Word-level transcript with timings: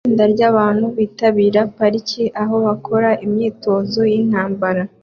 Itsinda 0.03 0.25
ryabantu 0.33 0.85
bitabira 0.97 1.61
parike 1.77 2.23
aho 2.41 2.55
bakora 2.65 3.09
imyitozo 3.25 3.99
yintambara 4.11 4.83